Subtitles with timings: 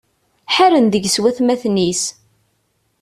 [0.55, 2.03] Ḥaren deg-s watmaten-is.